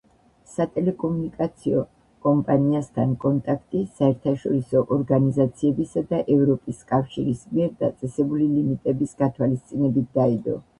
[0.51, 1.83] სატელეკომუნიკაციო
[2.27, 10.61] კომპანიასთან კონტრაქტი, საერთაშორისო ორგანიზაციებისა და ევროპის კავშირის მიერ დაწესებული ლიმიტების გათვალისწინებით დაიდო.